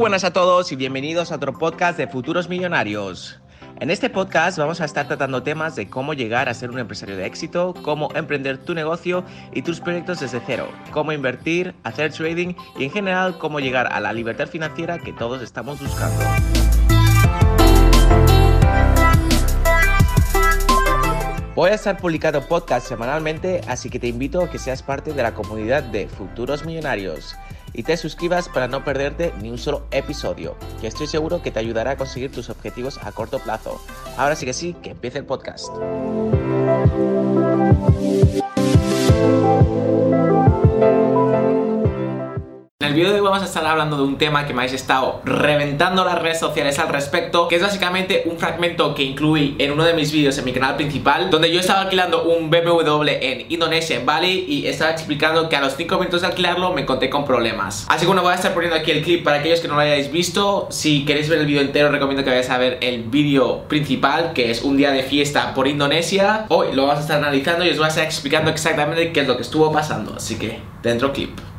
buenas 0.00 0.24
a 0.24 0.32
todos 0.32 0.72
y 0.72 0.76
bienvenidos 0.76 1.30
a 1.30 1.34
otro 1.34 1.58
podcast 1.58 1.98
de 1.98 2.06
Futuros 2.06 2.48
Millonarios. 2.48 3.38
En 3.80 3.90
este 3.90 4.08
podcast 4.08 4.56
vamos 4.56 4.80
a 4.80 4.86
estar 4.86 5.06
tratando 5.06 5.42
temas 5.42 5.76
de 5.76 5.90
cómo 5.90 6.14
llegar 6.14 6.48
a 6.48 6.54
ser 6.54 6.70
un 6.70 6.78
empresario 6.78 7.18
de 7.18 7.26
éxito, 7.26 7.74
cómo 7.82 8.08
emprender 8.14 8.56
tu 8.56 8.72
negocio 8.72 9.24
y 9.52 9.60
tus 9.60 9.78
proyectos 9.78 10.20
desde 10.20 10.40
cero, 10.46 10.68
cómo 10.90 11.12
invertir, 11.12 11.74
hacer 11.84 12.14
trading 12.14 12.54
y 12.78 12.84
en 12.84 12.90
general 12.90 13.36
cómo 13.36 13.60
llegar 13.60 13.92
a 13.92 14.00
la 14.00 14.14
libertad 14.14 14.48
financiera 14.48 14.98
que 14.98 15.12
todos 15.12 15.42
estamos 15.42 15.78
buscando. 15.78 16.24
Voy 21.54 21.72
a 21.72 21.74
estar 21.74 21.98
publicando 21.98 22.40
podcast 22.48 22.88
semanalmente, 22.88 23.60
así 23.68 23.90
que 23.90 23.98
te 23.98 24.06
invito 24.06 24.42
a 24.42 24.48
que 24.48 24.58
seas 24.58 24.82
parte 24.82 25.12
de 25.12 25.22
la 25.22 25.34
comunidad 25.34 25.82
de 25.82 26.08
Futuros 26.08 26.64
Millonarios 26.64 27.36
y 27.72 27.82
te 27.82 27.96
suscribas 27.96 28.48
para 28.48 28.68
no 28.68 28.84
perderte 28.84 29.32
ni 29.40 29.50
un 29.50 29.58
solo 29.58 29.86
episodio, 29.90 30.56
que 30.80 30.86
estoy 30.86 31.06
seguro 31.06 31.42
que 31.42 31.50
te 31.50 31.58
ayudará 31.58 31.92
a 31.92 31.96
conseguir 31.96 32.32
tus 32.32 32.50
objetivos 32.50 32.98
a 33.02 33.12
corto 33.12 33.38
plazo. 33.38 33.80
Ahora 34.16 34.36
sí 34.36 34.46
que 34.46 34.52
sí, 34.52 34.74
que 34.82 34.90
empiece 34.90 35.18
el 35.18 35.24
podcast. 35.24 35.68
Vamos 43.30 43.44
a 43.44 43.46
estar 43.46 43.64
hablando 43.64 43.96
de 43.96 44.02
un 44.02 44.18
tema 44.18 44.44
que 44.44 44.52
me 44.52 44.62
habéis 44.62 44.74
estado 44.74 45.20
reventando 45.24 46.04
las 46.04 46.20
redes 46.20 46.40
sociales 46.40 46.78
al 46.80 46.88
respecto, 46.88 47.46
que 47.46 47.56
es 47.56 47.62
básicamente 47.62 48.24
un 48.26 48.38
fragmento 48.38 48.94
que 48.94 49.04
incluí 49.04 49.54
en 49.58 49.70
uno 49.70 49.84
de 49.84 49.94
mis 49.94 50.10
vídeos 50.10 50.36
en 50.38 50.44
mi 50.44 50.52
canal 50.52 50.74
principal, 50.74 51.30
donde 51.30 51.52
yo 51.52 51.60
estaba 51.60 51.82
alquilando 51.82 52.24
un 52.24 52.50
BMW 52.50 53.08
en 53.20 53.46
Indonesia, 53.48 54.00
Bali, 54.04 54.46
y 54.48 54.66
estaba 54.66 54.90
explicando 54.90 55.48
que 55.48 55.56
a 55.56 55.60
los 55.60 55.76
5 55.76 55.96
minutos 55.98 56.22
de 56.22 56.26
alquilarlo 56.26 56.72
me 56.72 56.84
conté 56.84 57.08
con 57.08 57.24
problemas. 57.24 57.86
Así 57.88 58.00
que 58.00 58.06
bueno, 58.06 58.22
voy 58.22 58.32
a 58.32 58.34
estar 58.34 58.52
poniendo 58.52 58.76
aquí 58.76 58.90
el 58.90 59.02
clip 59.02 59.22
para 59.22 59.38
aquellos 59.38 59.60
que 59.60 59.68
no 59.68 59.74
lo 59.74 59.80
hayáis 59.80 60.10
visto. 60.10 60.66
Si 60.70 61.04
queréis 61.04 61.28
ver 61.28 61.38
el 61.38 61.46
vídeo 61.46 61.60
entero, 61.60 61.88
recomiendo 61.90 62.24
que 62.24 62.30
vayáis 62.30 62.50
a 62.50 62.58
ver 62.58 62.78
el 62.80 63.04
vídeo 63.04 63.68
principal, 63.68 64.32
que 64.32 64.50
es 64.50 64.62
un 64.62 64.76
día 64.76 64.90
de 64.90 65.04
fiesta 65.04 65.54
por 65.54 65.68
Indonesia. 65.68 66.46
Hoy 66.48 66.74
lo 66.74 66.82
vamos 66.82 66.98
a 66.98 67.02
estar 67.02 67.18
analizando 67.18 67.64
y 67.64 67.70
os 67.70 67.76
voy 67.76 67.86
a 67.86 67.88
estar 67.90 68.04
explicando 68.04 68.50
exactamente 68.50 69.12
qué 69.12 69.20
es 69.20 69.28
lo 69.28 69.36
que 69.36 69.42
estuvo 69.42 69.70
pasando. 69.72 70.14
Así 70.16 70.36
que, 70.36 70.58
dentro 70.82 71.12
clip. 71.12 71.49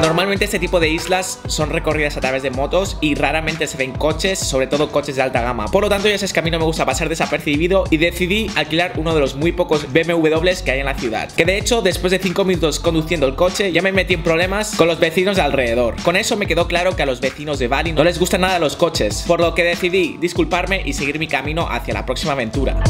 Normalmente 0.00 0.44
este 0.44 0.58
tipo 0.58 0.80
de 0.80 0.88
islas 0.88 1.40
son 1.46 1.70
recorridas 1.70 2.16
a 2.16 2.20
través 2.20 2.42
de 2.42 2.50
motos 2.50 2.98
y 3.00 3.14
raramente 3.14 3.66
se 3.66 3.76
ven 3.76 3.92
coches, 3.92 4.38
sobre 4.38 4.66
todo 4.66 4.90
coches 4.90 5.16
de 5.16 5.22
alta 5.22 5.40
gama. 5.40 5.66
Por 5.66 5.82
lo 5.82 5.88
tanto, 5.88 6.08
ya 6.08 6.18
sabes 6.18 6.32
que 6.32 6.40
a 6.40 6.42
mí 6.42 6.50
no 6.50 6.58
me 6.58 6.64
gusta 6.64 6.84
pasar 6.84 7.08
desapercibido 7.08 7.84
y 7.90 7.96
decidí 7.96 8.50
alquilar 8.54 8.92
uno 8.96 9.14
de 9.14 9.20
los 9.20 9.34
muy 9.34 9.52
pocos 9.52 9.92
BMWs 9.92 10.62
que 10.62 10.72
hay 10.72 10.80
en 10.80 10.86
la 10.86 10.94
ciudad. 10.94 11.30
Que 11.32 11.44
de 11.44 11.58
hecho, 11.58 11.80
después 11.80 12.10
de 12.10 12.18
5 12.18 12.44
minutos 12.44 12.80
conduciendo 12.80 13.26
el 13.26 13.34
coche, 13.34 13.72
ya 13.72 13.82
me 13.82 13.92
metí 13.92 14.14
en 14.14 14.22
problemas 14.22 14.74
con 14.76 14.88
los 14.88 15.00
vecinos 15.00 15.36
de 15.36 15.42
alrededor. 15.42 15.96
Con 16.02 16.16
eso 16.16 16.36
me 16.36 16.46
quedó 16.46 16.66
claro 16.66 16.96
que 16.96 17.02
a 17.02 17.06
los 17.06 17.20
vecinos 17.20 17.58
de 17.58 17.68
Bali 17.68 17.92
no 17.92 18.04
les 18.04 18.18
gustan 18.18 18.42
nada 18.42 18.58
los 18.58 18.76
coches, 18.76 19.24
por 19.26 19.40
lo 19.40 19.54
que 19.54 19.64
decidí 19.64 20.16
disculparme 20.20 20.82
y 20.84 20.92
seguir 20.92 21.18
mi 21.18 21.28
camino 21.28 21.68
hacia 21.70 21.94
la 21.94 22.04
próxima 22.04 22.32
aventura. 22.32 22.82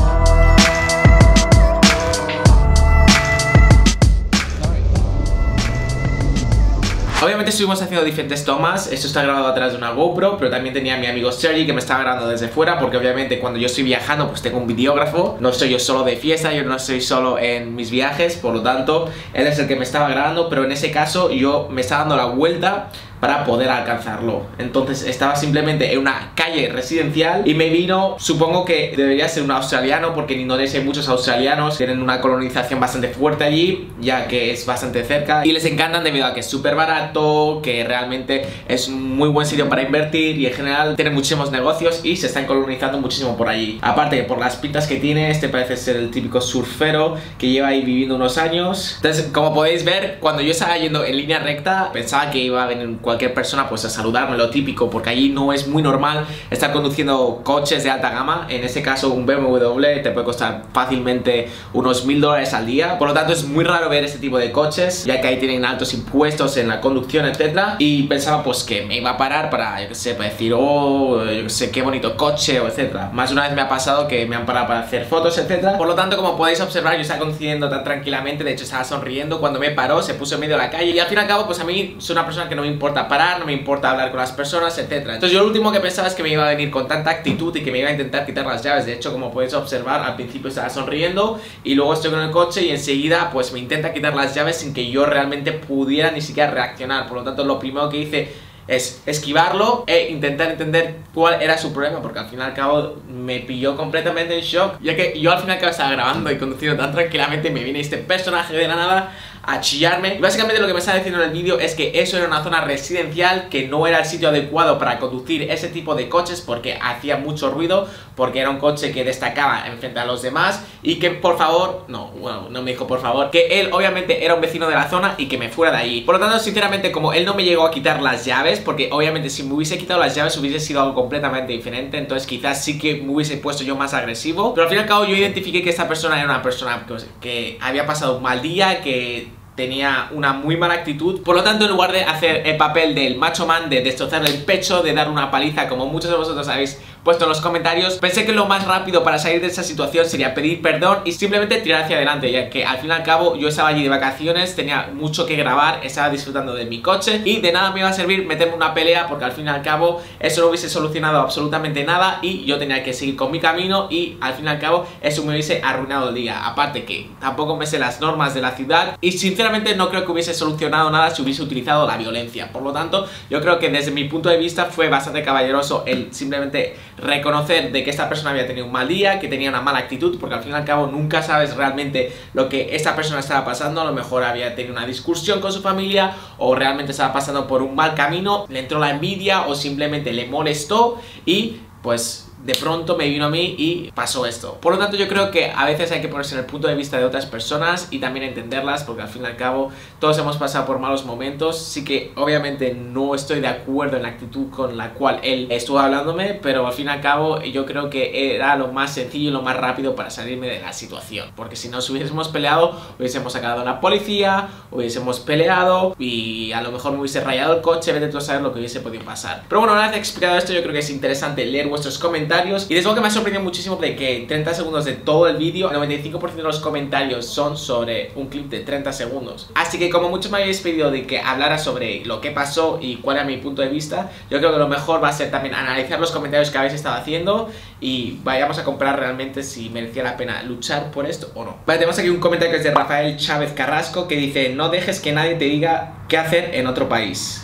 Obviamente 7.25 7.53
estuvimos 7.53 7.80
haciendo 7.80 8.05
diferentes 8.05 8.44
tomas, 8.44 8.92
esto 8.92 9.06
está 9.06 9.22
grabado 9.22 9.47
atrás 9.47 9.72
de 9.72 9.78
una 9.78 9.92
GoPro, 9.92 10.36
pero 10.36 10.50
también 10.50 10.75
tenía 10.75 10.97
a 10.97 10.98
mi 10.98 11.06
amigo 11.06 11.33
Sergi 11.33 11.64
que 11.64 11.72
me 11.72 11.78
estaba 11.78 12.00
grabando 12.00 12.28
desde 12.28 12.48
fuera, 12.48 12.78
porque 12.78 12.98
obviamente 12.98 13.39
cuando 13.39 13.58
yo 13.58 13.64
estoy 13.64 13.83
viajando 13.83 14.28
pues 14.28 14.42
tengo 14.42 14.58
un 14.58 14.66
videógrafo, 14.66 15.39
no 15.41 15.48
estoy 15.48 15.70
yo 15.70 15.78
solo 15.78 16.05
de 16.05 16.16
fiesta, 16.16 16.53
yo 16.53 16.64
no 16.64 16.77
estoy 16.77 17.00
solo 17.00 17.39
en 17.39 17.75
mis 17.75 17.91
viajes, 17.91 18.36
por 18.36 18.53
lo 18.53 18.62
tanto 18.62 19.11
él 19.33 19.47
es 19.47 19.58
el 19.58 19.66
que 19.66 19.75
me 19.75 19.84
estaba 19.84 20.11
grabando, 20.11 20.50
pero 20.50 20.64
en 20.64 20.72
ese 20.72 20.91
caso 20.91 21.31
yo 21.31 21.66
me 21.70 21.81
estaba 21.81 22.00
dando 22.00 22.16
la 22.19 22.27
vuelta 22.27 22.91
para 23.25 23.42
poder 23.47 23.70
alcanzarlo. 23.70 24.42
Entonces 24.58 25.03
estaba 25.05 25.34
simplemente 25.34 25.91
en 25.91 25.98
una 25.98 26.33
calle 26.34 26.69
residencial 26.69 27.48
y 27.48 27.54
me 27.54 27.71
vino, 27.71 28.16
supongo 28.19 28.66
que 28.66 28.93
debería 28.94 29.26
ser 29.31 29.44
un 29.44 29.50
australiano 29.50 30.12
porque 30.12 30.34
en 30.34 30.41
Indonesia 30.41 30.78
hay 30.78 30.84
muchos 30.84 31.09
australianos, 31.09 31.78
tienen 31.78 32.03
una 32.03 32.21
colonización 32.21 32.81
bastante 32.81 33.09
fuerte 33.09 33.44
allí, 33.44 33.88
ya 33.98 34.28
que 34.28 34.50
es 34.50 34.66
bastante 34.66 35.03
cerca 35.04 35.41
y 35.47 35.53
les 35.53 35.65
encantan 35.65 36.04
debido 36.04 36.26
a 36.26 36.34
que 36.34 36.41
es 36.41 36.47
súper 36.47 36.75
barato, 36.75 37.60
que 37.62 37.82
realmente 37.84 38.44
es 38.69 38.88
un 38.88 39.16
muy 39.16 39.31
buen 39.31 39.47
sitio 39.47 39.71
para 39.71 39.81
invertir 39.81 40.38
y 40.38 40.47
en 40.47 40.53
general 40.53 40.94
tiene 40.94 41.10
muchísimos 41.10 41.50
negocios 41.50 42.04
y 42.04 42.16
se 42.16 42.27
están 42.27 42.44
colonizando 42.44 43.00
muchísimo 43.00 43.38
por 43.38 43.48
allí. 43.48 43.78
Aparte 43.81 44.22
por 44.25 44.38
las 44.38 44.56
pintas 44.56 44.87
que 44.87 44.97
tiene, 44.97 45.31
este 45.31 45.48
parece 45.48 45.78
ser 45.78 45.97
el 45.97 46.10
típico 46.10 46.43
surfero 46.43 47.16
que 47.38 47.48
lleva 47.48 47.69
ahí 47.69 47.81
viviendo 47.81 48.16
unos 48.16 48.37
años. 48.37 48.97
Entonces, 48.97 49.31
como 49.32 49.54
podéis 49.54 49.82
ver, 49.82 50.19
cuando 50.21 50.43
yo 50.43 50.50
estaba 50.50 50.77
yendo 50.77 51.06
en 51.06 51.16
línea 51.16 51.38
recta, 51.38 51.88
pensaba 51.91 52.31
que 52.31 52.41
iba 52.41 52.62
a 52.62 52.66
venir 52.66 52.84
cualquier 53.14 53.32
persona 53.32 53.69
pues 53.69 53.84
a 53.84 53.91
saludarme, 53.91 54.36
lo 54.36 54.50
típico, 54.50 54.91
porque 54.91 55.10
allí 55.10 55.28
no 55.28 55.52
es 55.52 55.69
muy 55.69 55.82
normal 55.82 56.26
estar 56.50 56.72
conduciendo 56.72 57.42
coches 57.44 57.84
de 57.84 57.91
alta 57.91 58.10
gama. 58.10 58.47
En 58.50 58.64
ese 58.64 58.82
caso, 58.82 59.10
un 59.10 59.25
BMW 59.25 60.02
te 60.02 60.10
puede 60.10 60.25
costar 60.25 60.64
fácilmente 60.72 61.48
unos 61.72 62.04
mil 62.06 62.20
dólares 62.20 62.53
al 62.54 62.66
día. 62.66 62.98
Por 62.98 63.06
lo 63.08 63.14
tanto, 63.14 63.32
es 63.32 63.44
muy 63.44 63.64
raro 63.64 63.88
ver 63.88 64.03
este 64.03 64.19
tipo 64.19 64.36
de 64.38 64.50
coches, 64.50 65.04
ya 65.04 65.20
que 65.20 65.28
ahí 65.28 65.38
tienen 65.38 65.64
altos 65.64 65.94
impuestos 65.94 66.56
en 66.56 66.66
la 66.66 66.80
conducción, 66.80 67.24
etcétera. 67.26 67.76
Y 67.78 68.03
pensaba 68.04 68.42
pues 68.42 68.64
que 68.64 68.82
me 68.82 68.97
iba 68.97 69.10
a 69.10 69.16
parar 69.16 69.48
para, 69.48 69.80
yo 69.80 69.88
que 69.88 69.94
sé, 69.94 70.14
para 70.14 70.30
decir, 70.30 70.53
oh, 70.56 71.24
yo 71.24 71.44
que 71.44 71.50
sé, 71.50 71.70
qué 71.70 71.82
bonito 71.82 72.16
coche, 72.16 72.58
o 72.58 72.66
etcétera. 72.66 73.10
Más 73.12 73.28
de 73.30 73.34
una 73.34 73.44
vez 73.44 73.54
me 73.54 73.62
ha 73.62 73.69
pasado 73.69 74.08
que 74.08 74.26
me 74.26 74.34
han 74.34 74.44
parado 74.44 74.66
para 74.66 74.80
hacer 74.80 75.04
fotos, 75.04 75.38
etcétera. 75.38 75.78
Por 75.78 75.86
lo 75.86 75.94
tanto, 75.94 76.16
como 76.16 76.36
podéis 76.36 76.60
observar, 76.60 76.97
yo 76.97 77.03
estaba 77.03 77.20
conduciendo 77.20 77.69
tan 77.69 77.84
tranquilamente, 77.84 78.42
de 78.42 78.53
hecho 78.53 78.64
estaba 78.64 78.82
sonriendo 78.82 79.38
cuando 79.38 79.60
me 79.60 79.70
paró, 79.70 80.03
se 80.03 80.14
puso 80.14 80.34
en 80.34 80.41
medio 80.41 80.56
de 80.56 80.62
la 80.62 80.70
calle 80.70 80.91
y 80.91 80.98
al 80.98 81.06
fin 81.06 81.19
y 81.19 81.20
al 81.20 81.28
cabo, 81.28 81.47
pues 81.47 81.60
a 81.60 81.64
mí 81.64 81.94
soy 81.98 82.14
una 82.14 82.24
persona 82.24 82.48
que 82.48 82.56
no 82.56 82.62
me 82.62 82.69
importa 82.69 83.03
parar, 83.09 83.41
no 83.41 83.47
me 83.47 83.53
importa 83.53 83.91
hablar 83.91 84.10
con 84.10 84.20
las 84.20 84.32
personas, 84.32 84.76
etcétera. 84.78 85.15
Entonces 85.15 85.32
yo 85.32 85.41
lo 85.41 85.47
último 85.47 85.72
que 85.72 85.81
pensaba 85.81 86.09
es 86.09 86.15
que 86.15 86.22
me 86.22 86.31
iba 86.31 86.47
a 86.47 86.50
venir 86.50 86.70
con 86.70 86.88
tanta 86.88 87.10
actitud 87.10 87.54
y 87.56 87.62
que 87.62 87.70
me 87.70 87.78
iba 87.78 87.88
a 87.88 87.92
intentar 87.92 88.26
quitar 88.26 88.47
las 88.47 88.62
llaves. 88.62 88.87
De 88.87 88.94
hecho, 88.94 89.12
como 89.12 89.32
podéis 89.32 89.54
observar, 89.54 90.03
al 90.03 90.16
principio 90.16 90.48
estaba 90.48 90.70
sonriendo 90.70 91.41
y 91.62 91.75
luego 91.75 91.94
estoy 91.94 92.10
con 92.10 92.20
el 92.20 92.31
coche 92.31 92.62
y 92.62 92.70
enseguida 92.70 93.31
pues 93.32 93.53
me 93.53 93.59
intenta 93.59 93.92
quitar 93.92 94.15
las 94.15 94.34
llaves 94.34 94.56
sin 94.56 94.75
que 94.75 94.91
yo 94.91 95.06
realmente 95.06 95.53
pudiera 95.53 96.10
ni 96.10 96.20
siquiera 96.20 96.50
reaccionar. 96.50 97.06
Por 97.06 97.19
lo 97.19 97.25
tanto, 97.25 97.44
lo 97.44 97.59
primero 97.59 97.88
que 97.88 97.98
hice 97.98 98.32
es 98.66 99.03
esquivarlo 99.06 99.84
e 99.86 100.09
intentar 100.10 100.50
entender 100.50 100.97
cuál 101.12 101.42
era 101.42 101.59
su 101.59 101.72
problema, 101.72 102.00
porque 102.00 102.19
al 102.19 102.28
fin 102.28 102.38
y 102.38 102.42
al 102.42 102.54
cabo 102.54 102.97
me 103.09 103.41
pilló 103.41 103.76
completamente 103.76 104.34
en 104.34 104.41
shock, 104.41 104.81
ya 104.81 104.97
que 104.97 105.19
yo 105.21 105.32
al 105.32 105.41
fin 105.41 105.54
cabo 105.56 105.71
estaba 105.71 105.91
grabando 105.91 106.31
y 106.31 106.38
conduciendo 106.38 106.82
tan 106.82 106.92
tranquilamente 106.92 107.50
me 107.50 107.62
viene 107.62 107.81
este 107.81 107.98
personaje 107.98 108.56
de 108.56 108.66
la 108.66 108.76
nada 108.76 109.12
a 109.47 109.60
chillarme. 109.60 110.16
Y 110.16 110.19
básicamente 110.19 110.60
lo 110.60 110.66
que 110.66 110.72
me 110.72 110.78
está 110.78 110.94
diciendo 110.94 111.22
en 111.22 111.28
el 111.28 111.34
vídeo 111.34 111.59
es 111.59 111.75
que 111.75 111.93
eso 112.00 112.16
era 112.16 112.27
una 112.27 112.43
zona 112.43 112.62
residencial, 112.62 113.49
que 113.49 113.69
no 113.69 113.87
era 113.87 113.99
el 113.99 114.05
sitio 114.05 114.28
adecuado 114.28 114.78
para 114.78 114.99
conducir 114.99 115.50
ese 115.50 115.69
tipo 115.69 115.94
de 115.94 116.09
coches 116.09 116.41
porque 116.41 116.78
hacía 116.81 117.16
mucho 117.16 117.50
ruido, 117.50 117.88
porque 118.16 118.41
era 118.41 118.50
un 118.50 118.59
coche 118.59 118.93
que 118.93 119.04
destacaba 119.04 119.66
en 119.66 119.78
frente 119.78 120.00
a 120.00 120.04
los 120.04 120.22
demás 120.22 120.62
y 120.83 120.97
que 120.97 121.10
por 121.10 121.38
favor, 121.38 121.84
no, 121.88 122.09
bueno, 122.09 122.49
no 122.50 122.62
me 122.62 122.72
dijo 122.72 122.87
por 122.87 123.00
favor, 123.00 123.31
que 123.31 123.60
él 123.60 123.71
obviamente 123.72 124.25
era 124.25 124.34
un 124.34 124.41
vecino 124.41 124.69
de 124.69 124.75
la 124.75 124.88
zona 124.88 125.15
y 125.19 125.27
que 125.27 125.38
me 125.38 125.49
fuera 125.49 125.72
de 125.72 125.78
ahí. 125.78 126.00
Por 126.03 126.16
lo 126.16 126.21
tanto, 126.21 126.38
sinceramente, 126.38 126.93
como 126.93 127.12
él 127.12 127.25
no 127.25 127.34
me 127.34 127.44
llegó 127.44 127.65
a 127.65 127.71
quitar 127.71 128.00
las 128.03 128.25
llaves, 128.25 128.60
porque 128.60 128.88
obviamente 128.93 129.31
si 129.31 129.43
me 129.43 129.54
hubiese 129.54 129.78
quitado 129.78 130.00
las 130.00 130.15
llaves 130.15 130.37
hubiese 130.37 130.60
sido 130.60 130.81
algo 130.81 130.94
completamente 130.94 131.53
diferente, 131.53 131.99
entonces 131.99 132.27
quizás 132.27 132.65
sí 132.65 132.78
que 132.78 132.97
me 132.97 133.12
hubiese 133.12 133.37
puesto 133.37 133.65
yo 133.65 133.77
más 133.77 133.94
agresivo, 133.94 134.54
pero 134.54 134.65
al 134.65 134.69
fin 134.69 134.78
y 134.78 134.83
al 134.83 134.88
cabo 134.88 135.04
yo 135.04 135.15
identifiqué 135.15 135.62
que 135.62 135.71
esta 135.71 135.88
persona 135.88 136.16
era 136.16 136.25
una 136.25 136.43
persona 136.43 136.87
que, 136.87 136.97
que 137.21 137.59
había 137.60 137.87
pasado 137.87 138.16
un 138.16 138.22
mal 138.22 138.41
día, 138.43 138.81
que 138.81 139.28
tenía 139.54 140.09
una 140.12 140.32
muy 140.32 140.56
mala 140.56 140.75
actitud. 140.75 141.22
Por 141.22 141.37
lo 141.37 141.42
tanto, 141.42 141.65
en 141.65 141.70
lugar 141.70 141.92
de 141.92 142.04
hacer 142.04 142.47
el 142.47 142.56
papel 142.56 142.94
del 142.94 143.16
macho 143.16 143.47
man, 143.47 143.70
de 143.70 143.82
destrozarle 143.82 144.31
el 144.31 144.44
pecho, 144.44 144.82
de 144.82 144.92
dar 144.92 145.09
una 145.09 145.31
paliza, 145.31 145.69
como 145.69 145.87
muchos 145.87 146.10
de 146.10 146.16
vosotros 146.16 146.48
habéis 146.48 146.81
puesto 147.04 147.25
en 147.25 147.28
los 147.28 147.42
comentarios, 147.42 147.98
pensé 147.98 148.25
que 148.25 148.32
lo 148.32 148.47
más 148.47 148.66
rápido 148.66 149.04
para 149.04 149.19
salir 149.19 149.42
de 149.42 149.48
esa 149.48 149.62
situación 149.62 150.06
sería 150.06 150.32
pedir 150.32 150.62
perdón 150.62 151.00
y 151.04 151.12
simplemente 151.12 151.59
tirar 151.59 151.82
hacia 151.82 151.97
adelante, 151.97 152.32
ya 152.32 152.48
que 152.48 152.65
al 152.65 152.78
fin 152.78 152.88
y 152.88 152.92
al 152.92 153.03
cabo 153.03 153.37
yo 153.37 153.48
estaba 153.48 153.69
allí 153.69 153.82
de 153.82 153.91
vacaciones, 153.91 154.56
tenía 154.56 154.91
mucho 154.94 155.27
que 155.27 155.36
grabar, 155.36 155.80
estaba 155.83 156.09
disfrutando 156.09 156.54
de 156.54 156.65
mi 156.65 156.80
coche 156.80 157.21
y 157.24 157.41
de 157.41 157.53
nada 157.53 157.72
me 157.72 157.80
iba 157.80 157.91
a 157.91 157.92
servir 157.92 158.27
meterme 158.27 158.54
una 158.54 158.72
pelea 158.72 159.06
porque 159.06 159.27
al 159.27 159.33
fin 159.33 159.45
y 159.45 159.51
al 159.51 159.60
cabo 159.60 160.03
eso 160.18 160.41
no 160.41 160.48
hubiese 160.48 160.71
solucionado 160.71 161.21
absolutamente 161.21 161.84
nada 161.84 162.21
y 162.22 162.45
yo 162.47 162.59
tenía 162.59 162.83
que 162.83 162.95
seguir 162.95 163.16
con 163.16 163.30
mi 163.30 163.39
camino 163.39 163.86
y 163.91 164.16
al 164.22 164.33
fin 164.33 164.47
y 164.47 164.48
al 164.48 164.59
cabo 164.59 164.86
eso 165.03 165.22
me 165.24 165.33
hubiese 165.33 165.60
arruinado 165.62 166.09
el 166.09 166.15
día. 166.15 166.47
Aparte 166.47 166.84
que 166.84 167.10
tampoco 167.21 167.54
me 167.56 167.66
sé 167.66 167.78
las 167.78 168.01
normas 168.01 168.34
de 168.34 168.41
la 168.41 168.53
ciudad 168.53 168.97
y 169.03 169.12
sinceramente 169.12 169.77
no 169.77 169.91
creo 169.91 170.06
que 170.06 170.12
hubiese 170.12 170.33
solucionado 170.33 170.91
nada 170.91 171.10
si 171.10 171.21
hubiese 171.21 171.42
utilizado 171.42 171.86
la 171.86 171.98
violencia. 171.98 172.51
Por 172.51 172.62
lo 172.62 172.72
tanto, 172.72 173.06
yo 173.28 173.42
creo 173.42 173.59
que 173.59 173.68
desde 173.68 173.91
mi 173.91 174.04
punto 174.04 174.30
de 174.30 174.39
vista 174.39 174.66
fue 174.66 174.89
bastante 174.89 175.22
caballeroso 175.22 175.84
el 175.86 176.15
simplemente 176.15 176.77
reconocer 176.96 177.72
de 177.72 177.84
que 177.84 177.91
esta 177.91 178.08
persona 178.08 178.30
había 178.30 178.46
tenido 178.46 178.66
un 178.66 178.72
mal 178.72 178.88
día, 178.88 179.18
que 179.20 179.28
tenía 179.28 179.48
una 179.48 179.60
mala 179.60 179.78
actitud, 179.78 180.18
porque 180.18 180.36
al 180.36 180.42
fin 180.42 180.52
y 180.52 180.54
al 180.54 180.64
cabo 180.64 180.86
nunca 180.86 181.22
sabes 181.22 181.56
realmente 181.56 182.12
lo 182.32 182.48
que 182.48 182.74
esta 182.76 182.94
persona 182.94 183.20
estaba 183.20 183.44
pasando, 183.44 183.80
a 183.80 183.84
lo 183.84 183.92
mejor 183.92 184.24
había 184.24 184.54
tenido 184.54 184.74
una 184.74 184.86
discusión 184.86 185.41
con 185.41 185.52
su 185.52 185.60
familia 185.60 186.14
o 186.38 186.54
realmente 186.54 186.92
estaba 186.92 187.12
pasando 187.12 187.46
por 187.46 187.62
un 187.62 187.74
mal 187.74 187.94
camino, 187.94 188.46
le 188.48 188.60
entró 188.60 188.78
la 188.78 188.91
envidia 188.91 189.46
o 189.46 189.54
simplemente 189.54 190.12
le 190.12 190.26
molestó 190.26 191.00
y 191.26 191.60
pues 191.82 192.23
de 192.44 192.54
pronto 192.54 192.96
me 192.96 193.08
vino 193.08 193.24
a 193.24 193.30
mí 193.30 193.54
y 193.58 193.91
pasó 193.94 194.26
esto. 194.26 194.58
Por 194.60 194.74
lo 194.74 194.78
tanto, 194.78 194.96
yo 194.96 195.08
creo 195.08 195.30
que 195.30 195.50
a 195.50 195.64
veces 195.64 195.91
hay 195.92 196.00
que 196.00 196.08
ponerse 196.08 196.34
en 196.34 196.41
el 196.41 196.46
punto 196.46 196.68
de 196.68 196.74
vista 196.74 196.98
de 196.98 197.04
otras 197.04 197.26
personas 197.26 197.88
y 197.91 197.98
también 197.98 198.26
entenderlas, 198.26 198.84
porque 198.84 199.02
al 199.02 199.08
fin 199.08 199.22
y 199.22 199.26
al 199.26 199.36
cabo 199.36 199.70
todos 199.98 200.18
hemos 200.18 200.36
pasado 200.36 200.66
por 200.66 200.78
malos 200.78 201.04
momentos. 201.04 201.58
Sí 201.58 201.84
que 201.84 202.12
obviamente 202.16 202.74
no 202.74 203.14
estoy 203.14 203.41
de 203.41 203.48
acuerdo 203.48 203.96
en 203.96 204.02
la 204.02 204.10
actitud 204.10 204.50
con 204.50 204.76
la 204.76 204.92
cual 204.92 205.20
él 205.22 205.48
estuvo 205.50 205.78
hablándome, 205.78 206.34
pero 206.34 206.66
al 206.66 206.72
fin 206.72 206.86
y 206.86 206.91
al 206.91 207.00
cabo 207.00 207.41
yo 207.42 207.64
creo 207.64 207.88
que 207.88 208.34
era 208.34 208.56
lo 208.56 208.68
más 208.68 208.92
sencillo 208.92 209.30
y 209.30 209.32
lo 209.32 209.42
más 209.42 209.56
rápido 209.56 209.94
para 209.94 210.10
salirme 210.10 210.48
de 210.48 210.60
la 210.60 210.72
situación. 210.72 211.30
Porque 211.34 211.56
si 211.56 211.68
nos 211.68 211.88
hubiésemos 211.88 212.28
peleado, 212.28 212.78
hubiésemos 212.98 213.32
sacado 213.32 213.62
a 213.62 213.64
la 213.64 213.80
policía, 213.80 214.48
hubiésemos 214.70 215.20
peleado 215.20 215.96
y 215.98 216.52
a 216.52 216.60
lo 216.60 216.72
mejor 216.72 216.92
me 216.92 216.98
hubiese 216.98 217.20
rayado 217.20 217.54
el 217.54 217.62
coche, 217.62 217.92
vete 217.92 218.14
a 218.16 218.20
saber 218.20 218.42
lo 218.42 218.52
que 218.52 218.58
hubiese 218.58 218.80
podido 218.80 219.04
pasar. 219.04 219.44
Pero 219.48 219.60
bueno, 219.60 219.72
una 219.74 219.88
vez 219.88 219.96
explicado 219.96 220.36
esto, 220.36 220.52
yo 220.52 220.60
creo 220.60 220.72
que 220.72 220.80
es 220.80 220.91
interesante 220.91 221.46
leer 221.46 221.68
vuestros 221.68 221.98
comentarios. 221.98 222.34
Y 222.42 222.75
desde 222.75 222.83
luego 222.83 222.97
que 222.97 223.01
me 223.01 223.09
ha 223.09 223.10
sorprendido 223.10 223.42
muchísimo 223.42 223.77
de 223.77 223.95
que 223.95 224.25
30 224.27 224.54
segundos 224.54 224.84
de 224.84 224.92
todo 224.92 225.28
el 225.28 225.36
vídeo, 225.36 225.71
el 225.71 225.77
95% 225.77 226.34
de 226.34 226.42
los 226.42 226.60
comentarios 226.60 227.27
son 227.27 227.57
sobre 227.57 228.10
un 228.16 228.28
clip 228.28 228.51
de 228.51 228.60
30 228.60 228.92
segundos. 228.92 229.51
Así 229.54 229.78
que 229.78 229.91
como 229.91 230.09
muchos 230.09 230.31
me 230.31 230.39
habéis 230.39 230.60
pedido 230.60 230.91
de 230.91 231.07
que 231.07 231.21
hablara 231.21 231.59
sobre 231.59 232.04
lo 232.04 232.21
que 232.21 232.31
pasó 232.31 232.78
y 232.81 232.97
cuál 232.97 233.19
era 233.19 233.27
mi 233.27 233.36
punto 233.36 233.63
de 233.63 233.69
vista, 233.69 234.10
yo 234.31 234.39
creo 234.39 234.53
que 234.53 234.59
lo 234.59 234.69
mejor 234.69 235.03
va 235.03 235.09
a 235.09 235.13
ser 235.13 235.31
también 235.31 235.54
analizar 235.54 236.01
los 236.01 236.10
comentarios 236.10 236.51
que 236.51 236.59
habéis 236.59 236.75
estado 236.75 236.97
haciendo 236.97 237.51
y 237.81 238.19
vayamos 238.22 238.59
a 238.59 238.65
comprar 238.65 238.98
realmente 238.98 239.42
si 239.42 239.71
merecía 239.71 240.03
la 240.03 240.16
pena 240.16 240.42
luchar 240.42 240.91
por 240.91 241.07
esto 241.07 241.30
o 241.34 241.45
no. 241.45 241.57
Vale, 241.66 241.78
tenemos 241.78 241.98
aquí 241.98 242.09
un 242.09 242.21
comentario 242.21 242.53
que 242.53 242.59
es 242.59 242.65
de 242.65 242.72
Rafael 242.72 243.16
Chávez 243.16 243.53
Carrasco 243.53 244.09
que 244.09 244.16
dice, 244.16 244.51
no 244.51 244.69
dejes 244.69 245.01
que 245.01 245.13
nadie 245.13 245.34
te 245.34 245.45
diga 245.45 246.04
qué 246.09 246.19
hacer 246.19 246.54
en 246.54 246.66
otro 246.66 246.89
país. 246.89 247.43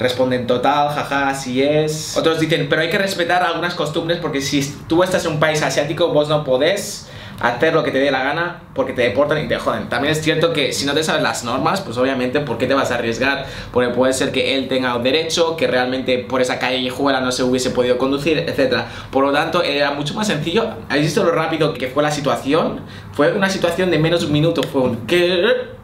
Responden 0.00 0.46
total, 0.46 0.88
jaja, 0.94 1.28
así 1.28 1.62
es. 1.62 2.16
Otros 2.16 2.40
dicen, 2.40 2.68
pero 2.70 2.80
hay 2.80 2.88
que 2.88 2.96
respetar 2.96 3.42
algunas 3.42 3.74
costumbres 3.74 4.18
porque 4.18 4.40
si 4.40 4.62
tú 4.88 5.02
estás 5.02 5.26
en 5.26 5.32
un 5.32 5.40
país 5.40 5.60
asiático, 5.62 6.08
vos 6.08 6.26
no 6.30 6.42
podés 6.42 7.06
hacer 7.38 7.74
lo 7.74 7.84
que 7.84 7.90
te 7.90 7.98
dé 7.98 8.10
la 8.10 8.22
gana 8.22 8.62
porque 8.74 8.94
te 8.94 9.02
deportan 9.02 9.44
y 9.44 9.46
te 9.46 9.58
joden. 9.58 9.90
También 9.90 10.12
es 10.12 10.22
cierto 10.22 10.54
que 10.54 10.72
si 10.72 10.86
no 10.86 10.94
te 10.94 11.04
sabes 11.04 11.22
las 11.22 11.44
normas, 11.44 11.82
pues 11.82 11.98
obviamente, 11.98 12.40
¿por 12.40 12.56
qué 12.56 12.66
te 12.66 12.72
vas 12.72 12.90
a 12.90 12.94
arriesgar? 12.94 13.44
Porque 13.72 13.90
puede 13.90 14.14
ser 14.14 14.32
que 14.32 14.56
él 14.56 14.68
tenga 14.68 14.96
un 14.96 15.02
derecho, 15.02 15.54
que 15.54 15.66
realmente 15.66 16.16
por 16.16 16.40
esa 16.40 16.58
calle 16.58 16.76
callejuela 16.76 17.20
no 17.20 17.30
se 17.30 17.42
hubiese 17.42 17.68
podido 17.68 17.98
conducir, 17.98 18.38
etc. 18.38 18.84
Por 19.10 19.26
lo 19.26 19.32
tanto, 19.32 19.62
era 19.62 19.90
mucho 19.90 20.14
más 20.14 20.28
sencillo. 20.28 20.66
¿Habéis 20.88 21.08
visto 21.08 21.24
lo 21.24 21.32
rápido 21.32 21.74
que 21.74 21.88
fue 21.88 22.02
la 22.02 22.10
situación? 22.10 22.80
Fue 23.12 23.34
una 23.34 23.50
situación 23.50 23.90
de 23.90 23.98
menos 23.98 24.20
de 24.20 24.28
un 24.28 24.32
minuto. 24.32 24.62
Fue 24.62 24.80
un... 24.80 25.06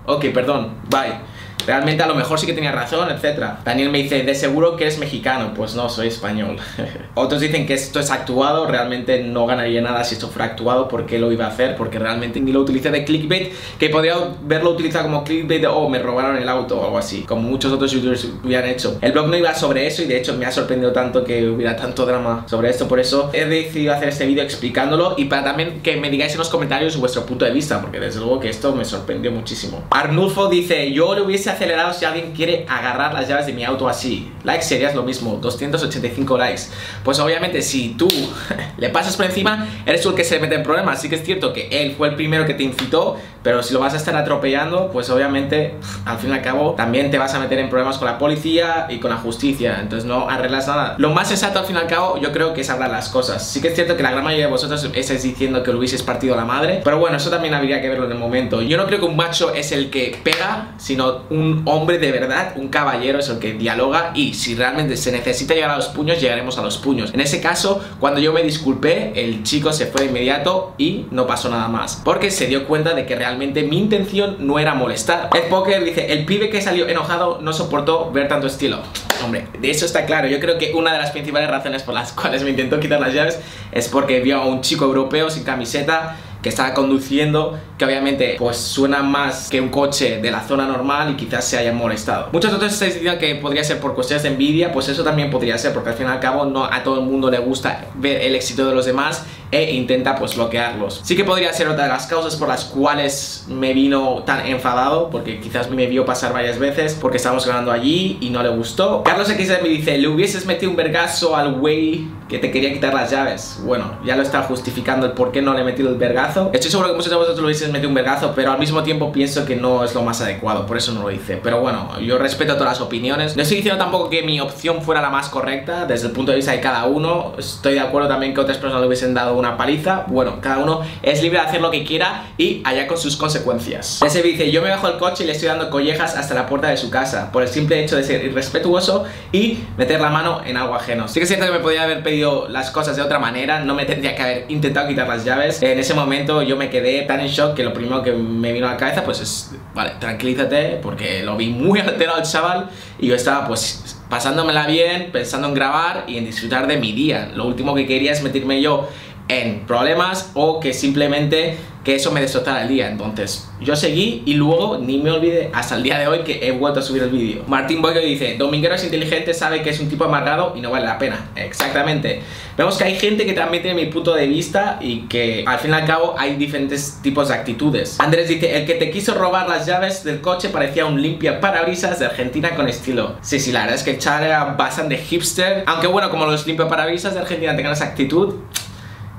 Ok, 0.06 0.24
perdón, 0.32 0.72
bye 0.88 1.35
realmente 1.66 2.02
a 2.02 2.06
lo 2.06 2.14
mejor 2.14 2.38
sí 2.38 2.46
que 2.46 2.52
tenía 2.52 2.72
razón, 2.72 3.08
etc. 3.10 3.58
Daniel 3.64 3.90
me 3.90 3.98
dice, 3.98 4.22
de 4.22 4.34
seguro 4.34 4.76
que 4.76 4.84
eres 4.84 4.98
mexicano. 4.98 5.52
Pues 5.54 5.74
no, 5.74 5.88
soy 5.88 6.08
español. 6.08 6.56
Otros 7.14 7.40
dicen 7.40 7.66
que 7.66 7.74
esto 7.74 8.00
es 8.00 8.10
actuado, 8.10 8.66
realmente 8.66 9.22
no 9.22 9.46
ganaría 9.46 9.80
nada 9.80 10.04
si 10.04 10.14
esto 10.14 10.28
fuera 10.28 10.46
actuado, 10.46 10.88
porque 10.88 11.18
lo 11.18 11.32
iba 11.32 11.46
a 11.46 11.48
hacer? 11.48 11.76
Porque 11.76 11.98
realmente 11.98 12.40
ni 12.40 12.52
lo 12.52 12.60
utilicé 12.60 12.90
de 12.90 13.04
clickbait, 13.04 13.52
que 13.78 13.88
podría 13.88 14.16
verlo 14.42 14.70
utilizado 14.70 15.04
como 15.04 15.24
clickbait 15.24 15.60
de, 15.60 15.66
oh, 15.66 15.88
me 15.88 15.98
robaron 15.98 16.36
el 16.36 16.48
auto 16.48 16.80
o 16.80 16.84
algo 16.84 16.98
así, 16.98 17.22
como 17.22 17.42
muchos 17.42 17.72
otros 17.72 17.90
youtubers 17.90 18.28
hubieran 18.44 18.68
hecho. 18.68 18.98
El 19.00 19.12
blog 19.12 19.28
no 19.28 19.36
iba 19.36 19.54
sobre 19.54 19.86
eso 19.86 20.02
y 20.02 20.06
de 20.06 20.18
hecho 20.18 20.34
me 20.34 20.46
ha 20.46 20.52
sorprendido 20.52 20.92
tanto 20.92 21.24
que 21.24 21.48
hubiera 21.48 21.76
tanto 21.76 22.04
drama 22.06 22.44
sobre 22.48 22.70
esto, 22.70 22.88
por 22.88 23.00
eso 23.00 23.30
he 23.32 23.44
decidido 23.44 23.92
hacer 23.92 24.08
este 24.08 24.26
vídeo 24.26 24.42
explicándolo 24.42 25.14
y 25.16 25.26
para 25.26 25.44
también 25.44 25.80
que 25.82 25.96
me 25.96 26.10
digáis 26.10 26.32
en 26.32 26.38
los 26.38 26.48
comentarios 26.48 26.96
vuestro 26.96 27.24
punto 27.24 27.44
de 27.44 27.52
vista, 27.52 27.80
porque 27.80 28.00
desde 28.00 28.20
luego 28.20 28.40
que 28.40 28.48
esto 28.48 28.74
me 28.74 28.84
sorprendió 28.84 29.30
muchísimo. 29.30 29.84
Arnulfo 29.90 30.48
dice, 30.48 30.92
yo 30.92 31.14
le 31.14 31.22
hubiese 31.22 31.45
acelerado 31.50 31.92
si 31.92 32.04
alguien 32.04 32.32
quiere 32.32 32.66
agarrar 32.68 33.14
las 33.14 33.28
llaves 33.28 33.46
de 33.46 33.52
mi 33.52 33.64
auto 33.64 33.88
así. 33.88 34.32
Likes 34.44 34.64
serías 34.64 34.94
lo 34.94 35.02
mismo, 35.02 35.38
285 35.40 36.38
likes. 36.38 36.62
Pues 37.04 37.18
obviamente 37.18 37.62
si 37.62 37.90
tú 37.90 38.08
le 38.78 38.88
pasas 38.90 39.16
por 39.16 39.26
encima, 39.26 39.66
eres 39.84 40.02
tú 40.02 40.10
el 40.10 40.14
que 40.14 40.24
se 40.24 40.38
mete 40.38 40.54
en 40.54 40.62
problemas. 40.62 41.00
Sí 41.00 41.08
que 41.08 41.16
es 41.16 41.24
cierto 41.24 41.52
que 41.52 41.68
él 41.70 41.94
fue 41.96 42.08
el 42.08 42.14
primero 42.14 42.46
que 42.46 42.54
te 42.54 42.62
incitó, 42.62 43.16
pero 43.42 43.62
si 43.62 43.74
lo 43.74 43.80
vas 43.80 43.94
a 43.94 43.96
estar 43.96 44.16
atropellando, 44.16 44.90
pues 44.90 45.10
obviamente 45.10 45.74
al 46.04 46.18
fin 46.18 46.30
y 46.30 46.32
al 46.34 46.42
cabo 46.42 46.72
también 46.72 47.10
te 47.10 47.18
vas 47.18 47.34
a 47.34 47.38
meter 47.38 47.58
en 47.58 47.68
problemas 47.68 47.98
con 47.98 48.06
la 48.06 48.18
policía 48.18 48.86
y 48.88 48.98
con 48.98 49.10
la 49.10 49.16
justicia. 49.18 49.78
Entonces 49.80 50.06
no 50.06 50.28
arreglas 50.28 50.66
nada. 50.66 50.96
Lo 50.98 51.10
más 51.10 51.30
exacto 51.30 51.60
al 51.60 51.66
fin 51.66 51.76
y 51.76 51.78
al 51.78 51.86
cabo 51.86 52.18
yo 52.20 52.32
creo 52.32 52.54
que 52.54 52.62
es 52.62 52.70
hablar 52.70 52.90
las 52.90 53.08
cosas. 53.08 53.46
Sí 53.48 53.60
que 53.60 53.68
es 53.68 53.74
cierto 53.74 53.96
que 53.96 54.02
la 54.02 54.10
gran 54.10 54.24
mayoría 54.24 54.46
de 54.46 54.52
vosotros 54.52 54.88
estáis 54.94 55.22
diciendo 55.22 55.62
que 55.62 55.72
lo 55.72 55.78
hubieses 55.78 56.02
partido 56.02 56.34
a 56.34 56.36
la 56.36 56.44
madre, 56.44 56.80
pero 56.84 56.98
bueno, 56.98 57.16
eso 57.16 57.30
también 57.30 57.54
habría 57.54 57.80
que 57.80 57.88
verlo 57.88 58.06
en 58.06 58.12
el 58.12 58.18
momento. 58.18 58.62
Yo 58.62 58.76
no 58.76 58.86
creo 58.86 58.98
que 58.98 59.04
un 59.04 59.16
macho 59.16 59.54
es 59.54 59.72
el 59.72 59.90
que 59.90 60.18
pega, 60.22 60.68
sino 60.78 61.22
un 61.30 61.35
hombre 61.64 61.86
hombre 61.86 61.98
de 61.98 62.10
verdad, 62.10 62.54
un 62.56 62.66
caballero 62.66 63.20
es 63.20 63.28
el 63.28 63.38
que 63.38 63.52
dialoga 63.52 64.10
y 64.12 64.34
si 64.34 64.56
realmente 64.56 64.96
se 64.96 65.12
necesita 65.12 65.54
llegar 65.54 65.70
a 65.70 65.76
los 65.76 65.86
puños, 65.86 66.20
llegaremos 66.20 66.58
a 66.58 66.62
los 66.62 66.78
puños. 66.78 67.14
En 67.14 67.20
ese 67.20 67.40
caso, 67.40 67.80
cuando 68.00 68.20
yo 68.20 68.32
me 68.32 68.42
disculpé, 68.42 69.12
el 69.14 69.44
chico 69.44 69.72
se 69.72 69.86
fue 69.86 70.00
de 70.00 70.08
inmediato 70.08 70.74
y 70.78 71.06
no 71.12 71.28
pasó 71.28 71.48
nada 71.48 71.68
más. 71.68 72.02
Porque 72.04 72.32
se 72.32 72.48
dio 72.48 72.66
cuenta 72.66 72.92
de 72.94 73.06
que 73.06 73.14
realmente 73.14 73.62
mi 73.62 73.78
intención 73.78 74.38
no 74.40 74.58
era 74.58 74.74
molestar. 74.74 75.30
El 75.32 75.48
Poker 75.48 75.84
dice, 75.84 76.12
el 76.12 76.24
pibe 76.24 76.50
que 76.50 76.60
salió 76.60 76.88
enojado 76.88 77.38
no 77.40 77.52
soportó 77.52 78.10
ver 78.10 78.26
tanto 78.26 78.48
estilo. 78.48 78.80
Hombre, 79.24 79.46
de 79.60 79.70
eso 79.70 79.86
está 79.86 80.06
claro. 80.06 80.26
Yo 80.26 80.40
creo 80.40 80.58
que 80.58 80.72
una 80.74 80.92
de 80.92 80.98
las 80.98 81.12
principales 81.12 81.48
razones 81.48 81.84
por 81.84 81.94
las 81.94 82.12
cuales 82.12 82.42
me 82.42 82.50
intentó 82.50 82.80
quitar 82.80 83.00
las 83.00 83.14
llaves 83.14 83.38
es 83.70 83.86
porque 83.86 84.18
vio 84.18 84.38
a 84.42 84.46
un 84.46 84.60
chico 84.60 84.86
europeo 84.86 85.30
sin 85.30 85.44
camiseta 85.44 86.16
que 86.46 86.50
estaba 86.50 86.74
conduciendo, 86.74 87.58
que 87.76 87.84
obviamente 87.84 88.36
pues 88.38 88.56
suena 88.56 89.02
más 89.02 89.50
que 89.50 89.60
un 89.60 89.68
coche 89.68 90.20
de 90.22 90.30
la 90.30 90.46
zona 90.46 90.64
normal 90.68 91.10
y 91.10 91.16
quizás 91.16 91.44
se 91.44 91.58
hayan 91.58 91.76
molestado. 91.76 92.28
Muchos 92.30 92.54
otros 92.54 92.72
estáis 92.72 92.94
diciendo 92.94 93.18
que 93.18 93.34
podría 93.34 93.64
ser 93.64 93.80
por 93.80 93.96
cuestiones 93.96 94.22
de 94.22 94.28
envidia, 94.28 94.70
pues 94.70 94.88
eso 94.88 95.02
también 95.02 95.28
podría 95.28 95.58
ser, 95.58 95.74
porque 95.74 95.88
al 95.88 95.96
fin 95.96 96.06
y 96.06 96.10
al 96.10 96.20
cabo 96.20 96.44
no 96.44 96.64
a 96.64 96.84
todo 96.84 97.00
el 97.00 97.06
mundo 97.06 97.32
le 97.32 97.40
gusta 97.40 97.86
ver 97.96 98.20
el 98.20 98.36
éxito 98.36 98.64
de 98.64 98.76
los 98.76 98.86
demás 98.86 99.26
e 99.50 99.72
intenta 99.74 100.14
pues 100.14 100.36
bloquearlos. 100.36 101.00
Sí 101.02 101.16
que 101.16 101.24
podría 101.24 101.52
ser 101.52 101.66
otra 101.66 101.84
de 101.84 101.90
las 101.90 102.06
causas 102.06 102.36
por 102.36 102.46
las 102.46 102.64
cuales 102.64 103.46
me 103.48 103.74
vino 103.74 104.22
tan 104.24 104.46
enfadado, 104.46 105.10
porque 105.10 105.40
quizás 105.40 105.68
me 105.68 105.86
vio 105.86 106.04
pasar 106.04 106.32
varias 106.32 106.60
veces 106.60 106.96
porque 107.00 107.16
estábamos 107.16 107.44
grabando 107.44 107.72
allí 107.72 108.18
y 108.20 108.30
no 108.30 108.40
le 108.42 108.50
gustó. 108.50 109.02
Carlos 109.02 109.26
XD 109.26 109.62
me 109.62 109.68
dice, 109.68 109.98
le 109.98 110.06
hubieses 110.06 110.46
metido 110.46 110.70
un 110.70 110.76
vergazo 110.76 111.34
al 111.34 111.54
güey 111.54 112.06
que 112.28 112.38
te 112.38 112.50
quería 112.50 112.72
quitar 112.72 112.92
las 112.92 113.10
llaves. 113.10 113.60
Bueno, 113.64 113.98
ya 114.04 114.16
lo 114.16 114.22
está 114.22 114.42
justificando 114.42 115.06
el 115.06 115.12
por 115.12 115.32
qué 115.32 115.42
no 115.42 115.54
le 115.54 115.60
he 115.60 115.64
metido 115.64 115.88
el 115.88 115.96
vergazo. 115.96 116.50
Estoy 116.52 116.70
seguro 116.70 116.90
que 116.90 116.96
muchos 116.96 117.10
de 117.10 117.16
vosotros 117.16 117.40
lo 117.40 117.46
hubieseis 117.46 117.70
metido 117.70 117.88
un 117.88 117.94
vergazo, 117.94 118.32
pero 118.34 118.52
al 118.52 118.58
mismo 118.58 118.82
tiempo 118.82 119.12
pienso 119.12 119.44
que 119.44 119.56
no 119.56 119.84
es 119.84 119.94
lo 119.94 120.02
más 120.02 120.20
adecuado, 120.20 120.66
por 120.66 120.76
eso 120.76 120.92
no 120.92 121.02
lo 121.02 121.10
hice. 121.10 121.36
Pero 121.36 121.60
bueno, 121.60 121.98
yo 122.00 122.18
respeto 122.18 122.54
todas 122.54 122.78
las 122.78 122.80
opiniones. 122.80 123.36
No 123.36 123.42
estoy 123.42 123.58
diciendo 123.58 123.82
tampoco 123.82 124.10
que 124.10 124.22
mi 124.22 124.40
opción 124.40 124.82
fuera 124.82 125.00
la 125.00 125.10
más 125.10 125.28
correcta, 125.28 125.86
desde 125.86 126.08
el 126.08 126.12
punto 126.12 126.32
de 126.32 126.36
vista 126.36 126.52
de 126.52 126.60
cada 126.60 126.86
uno. 126.86 127.34
Estoy 127.38 127.74
de 127.74 127.80
acuerdo 127.80 128.08
también 128.08 128.34
que 128.34 128.40
otras 128.40 128.58
personas 128.58 128.80
le 128.80 128.88
hubiesen 128.88 129.14
dado 129.14 129.34
una 129.34 129.56
paliza. 129.56 130.04
Bueno, 130.08 130.40
cada 130.40 130.58
uno 130.58 130.80
es 131.02 131.22
libre 131.22 131.38
de 131.38 131.46
hacer 131.46 131.60
lo 131.60 131.70
que 131.70 131.84
quiera 131.84 132.24
y 132.38 132.62
allá 132.64 132.86
con 132.86 132.98
sus 132.98 133.16
consecuencias. 133.16 134.02
Ese 134.02 134.22
dice, 134.22 134.50
yo 134.50 134.62
me 134.62 134.70
bajo 134.70 134.88
el 134.88 134.98
coche 134.98 135.24
y 135.24 135.26
le 135.26 135.32
estoy 135.32 135.48
dando 135.48 135.70
collejas 135.70 136.16
hasta 136.16 136.34
la 136.34 136.46
puerta 136.46 136.68
de 136.68 136.76
su 136.76 136.90
casa, 136.90 137.30
por 137.30 137.42
el 137.42 137.48
simple 137.48 137.82
hecho 137.82 137.96
de 137.96 138.02
ser 138.02 138.24
irrespetuoso 138.24 139.04
y 139.32 139.58
meter 139.76 140.00
la 140.00 140.10
mano 140.10 140.40
en 140.44 140.56
algo 140.56 140.74
ajeno. 140.74 141.08
Sí 141.08 141.20
que 141.20 141.26
siento 141.26 141.46
que 141.46 141.52
me 141.52 141.60
podía 141.60 141.84
haber 141.84 142.02
pedido 142.02 142.15
las 142.48 142.70
cosas 142.70 142.96
de 142.96 143.02
otra 143.02 143.18
manera, 143.18 143.64
no 143.64 143.74
me 143.74 143.84
tendría 143.84 144.14
que 144.14 144.22
haber 144.22 144.44
intentado 144.48 144.88
quitar 144.88 145.08
las 145.08 145.24
llaves. 145.24 145.62
En 145.62 145.78
ese 145.78 145.94
momento 145.94 146.42
yo 146.42 146.56
me 146.56 146.70
quedé 146.70 147.02
tan 147.02 147.20
en 147.20 147.28
shock 147.28 147.54
que 147.54 147.64
lo 147.64 147.72
primero 147.72 148.02
que 148.02 148.12
me 148.12 148.52
vino 148.52 148.66
a 148.66 148.72
la 148.72 148.76
cabeza 148.76 149.04
pues 149.04 149.20
es, 149.20 149.52
vale, 149.74 149.92
tranquilízate, 149.98 150.78
porque 150.82 151.22
lo 151.22 151.36
vi 151.36 151.48
muy 151.48 151.80
alterado 151.80 152.18
el 152.18 152.24
chaval 152.24 152.68
y 152.98 153.08
yo 153.08 153.14
estaba 153.14 153.46
pues 153.46 153.96
pasándomela 154.08 154.66
bien, 154.66 155.10
pensando 155.12 155.48
en 155.48 155.54
grabar 155.54 156.04
y 156.06 156.18
en 156.18 156.24
disfrutar 156.24 156.66
de 156.66 156.76
mi 156.76 156.92
día. 156.92 157.30
Lo 157.34 157.46
último 157.46 157.74
que 157.74 157.86
quería 157.86 158.12
es 158.12 158.22
meterme 158.22 158.60
yo 158.60 158.88
en 159.28 159.60
problemas 159.66 160.30
o 160.34 160.60
que 160.60 160.72
simplemente 160.72 161.56
que 161.86 161.94
eso 161.94 162.10
me 162.10 162.20
destrozara 162.20 162.62
el 162.62 162.68
día. 162.68 162.90
Entonces, 162.90 163.48
yo 163.60 163.76
seguí 163.76 164.24
y 164.26 164.34
luego 164.34 164.78
ni 164.78 164.98
me 164.98 165.12
olvidé 165.12 165.50
hasta 165.54 165.76
el 165.76 165.84
día 165.84 166.00
de 166.00 166.08
hoy 166.08 166.24
que 166.24 166.44
he 166.44 166.50
vuelto 166.50 166.80
a 166.80 166.82
subir 166.82 167.04
el 167.04 167.10
vídeo. 167.10 167.44
Martín 167.46 167.80
Boyo 167.80 168.00
dice, 168.00 168.34
Dominguero 168.36 168.74
es 168.74 168.82
inteligente, 168.82 169.32
sabe 169.32 169.62
que 169.62 169.70
es 169.70 169.78
un 169.78 169.88
tipo 169.88 170.02
amargado 170.02 170.52
y 170.56 170.60
no 170.60 170.72
vale 170.72 170.84
la 170.84 170.98
pena. 170.98 171.28
Exactamente. 171.36 172.22
Vemos 172.58 172.76
que 172.76 172.82
hay 172.82 172.96
gente 172.96 173.24
que 173.24 173.34
también 173.34 173.62
tiene 173.62 173.84
mi 173.84 173.88
punto 173.88 174.14
de 174.14 174.26
vista 174.26 174.78
y 174.80 175.02
que 175.02 175.44
al 175.46 175.60
fin 175.60 175.70
y 175.70 175.74
al 175.74 175.86
cabo 175.86 176.16
hay 176.18 176.34
diferentes 176.34 176.98
tipos 177.02 177.28
de 177.28 177.34
actitudes. 177.34 178.00
Andrés 178.00 178.28
dice, 178.28 178.56
el 178.56 178.66
que 178.66 178.74
te 178.74 178.90
quiso 178.90 179.14
robar 179.14 179.48
las 179.48 179.64
llaves 179.64 180.02
del 180.02 180.20
coche 180.20 180.48
parecía 180.48 180.86
un 180.86 181.00
limpia 181.00 181.40
parabrisas 181.40 182.00
de 182.00 182.06
Argentina 182.06 182.56
con 182.56 182.68
estilo. 182.68 183.14
Sí, 183.20 183.38
sí, 183.38 183.52
la 183.52 183.60
verdad 183.60 183.76
es 183.76 183.84
que 183.84 183.96
Char 183.96 184.24
era 184.24 184.42
bastante 184.42 184.96
hipster. 184.96 185.62
Aunque 185.66 185.86
bueno, 185.86 186.10
como 186.10 186.26
los 186.26 186.44
limpia 186.48 186.66
parabrisas 186.66 187.14
de 187.14 187.20
Argentina 187.20 187.54
tengan 187.54 187.74
esa 187.74 187.84
actitud, 187.84 188.34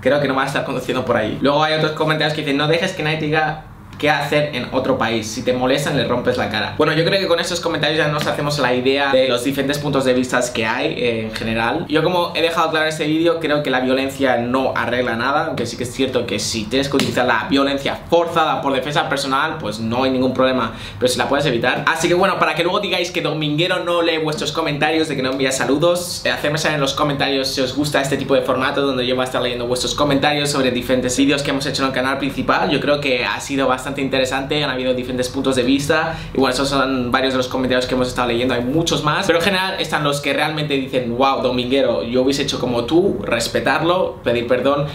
creo 0.07 0.21
que 0.21 0.27
no 0.27 0.35
va 0.35 0.43
a 0.43 0.47
estar 0.47 0.63
conduciendo 0.63 1.05
por 1.05 1.17
ahí. 1.17 1.37
Luego 1.41 1.63
hay 1.63 1.73
otros 1.73 1.91
comentarios 1.91 2.33
que 2.33 2.41
dicen, 2.41 2.57
no 2.57 2.67
dejes 2.67 2.93
que 2.93 3.03
nadie 3.03 3.19
diga 3.19 3.65
qué 3.97 4.09
hacer 4.09 4.55
en 4.55 4.69
otro 4.71 4.97
país. 4.97 5.27
Si 5.27 5.43
te 5.43 5.53
molestan, 5.53 5.97
le 5.97 6.05
rompes 6.05 6.37
la 6.37 6.49
cara. 6.49 6.75
Bueno, 6.77 6.93
yo 6.93 7.03
creo 7.03 7.19
que 7.19 7.27
con 7.27 7.39
estos 7.39 7.59
comentarios 7.59 7.97
ya 7.97 8.07
nos 8.07 8.25
hacemos 8.27 8.59
la 8.59 8.73
idea 8.73 9.11
de 9.11 9.27
los 9.27 9.43
diferentes 9.43 9.79
puntos 9.79 10.05
de 10.05 10.13
vista 10.13 10.37
que 10.53 10.65
hay 10.65 10.93
eh, 10.93 11.21
en 11.21 11.35
general. 11.35 11.85
Yo 11.89 12.03
como 12.03 12.31
he 12.35 12.41
dejado 12.41 12.69
claro 12.69 12.85
en 12.85 12.91
este 12.91 13.05
vídeo, 13.05 13.39
creo 13.39 13.63
que 13.63 13.69
la 13.69 13.79
violencia 13.79 14.37
no 14.37 14.73
arregla 14.75 15.15
nada, 15.15 15.47
aunque 15.47 15.65
sí 15.65 15.77
que 15.77 15.83
es 15.83 15.93
cierto 15.93 16.25
que 16.25 16.39
si 16.39 16.65
tienes 16.65 16.89
que 16.89 16.95
utilizar 16.95 17.25
la 17.25 17.47
violencia 17.49 17.99
forzada 18.09 18.61
por 18.61 18.73
defensa 18.73 19.09
personal, 19.09 19.57
pues 19.59 19.79
no 19.79 20.03
hay 20.03 20.11
ningún 20.11 20.33
problema, 20.33 20.73
pero 20.99 21.11
si 21.11 21.17
la 21.17 21.27
puedes 21.27 21.45
evitar. 21.45 21.85
Así 21.87 22.07
que 22.07 22.13
bueno, 22.13 22.37
para 22.39 22.55
que 22.55 22.63
luego 22.63 22.79
digáis 22.79 23.11
que 23.11 23.21
Dominguero 23.21 23.83
no 23.83 24.01
lee 24.01 24.17
vuestros 24.19 24.51
comentarios, 24.51 25.07
de 25.07 25.15
que 25.15 25.23
no 25.23 25.31
envía 25.31 25.51
saludos, 25.51 26.21
eh, 26.25 26.29
hacedme 26.29 26.57
saber 26.57 26.75
en 26.75 26.81
los 26.81 26.93
comentarios 26.93 27.47
si 27.47 27.61
os 27.61 27.75
gusta 27.75 28.01
este 28.01 28.17
tipo 28.17 28.35
de 28.35 28.41
formato 28.41 28.81
donde 28.81 29.05
yo 29.07 29.15
voy 29.15 29.23
a 29.23 29.25
estar 29.25 29.41
leyendo 29.41 29.65
vuestros 29.65 29.95
comentarios 29.95 30.49
sobre 30.49 30.71
diferentes 30.71 31.17
vídeos 31.17 31.41
que 31.41 31.49
hemos 31.49 31.65
hecho 31.65 31.81
en 31.83 31.89
el 31.89 31.93
canal 31.93 32.17
principal. 32.17 32.69
Yo 32.69 32.79
creo 32.79 33.01
que 33.01 33.25
ha 33.25 33.39
sido 33.39 33.67
bastante 33.67 33.86
interesante, 33.95 34.63
han 34.63 34.69
habido 34.69 34.93
diferentes 34.93 35.29
puntos 35.29 35.55
de 35.55 35.63
vista 35.63 36.17
bueno, 36.35 36.53
esos 36.53 36.69
son 36.69 37.11
varios 37.11 37.33
de 37.33 37.37
los 37.37 37.47
comentarios 37.47 37.85
que 37.85 37.95
hemos 37.95 38.07
estado 38.07 38.27
leyendo, 38.27 38.53
hay 38.53 38.63
muchos 38.63 39.03
más, 39.03 39.25
pero 39.25 39.39
en 39.39 39.45
general 39.45 39.75
están 39.79 40.03
los 40.03 40.21
que 40.21 40.33
realmente 40.33 40.75
dicen, 40.75 41.17
wow, 41.17 41.41
Dominguero, 41.41 42.03
yo 42.03 42.21
hubiese 42.21 42.43
hecho 42.43 42.59
como 42.59 42.85
tú, 42.85 43.19
respetarlo, 43.23 44.19
pedir 44.23 44.47
perdón 44.47 44.85